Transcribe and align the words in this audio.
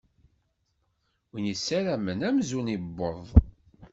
Win 1.31 1.49
isarmen 1.53 2.19
amzun 2.29 2.71
iwweḍ. 2.75 3.27